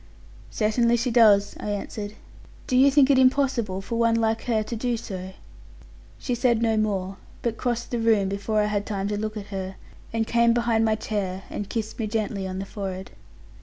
[0.49, 2.15] 'Certainly, she does,' I answered.
[2.65, 5.33] 'Do you think it impossible for one like her to do so?'
[6.17, 9.45] She said no more; but crossed the room before I had time to look at
[9.53, 9.75] her,
[10.11, 13.11] and came behind my chair, and kissed me gently on the forehead.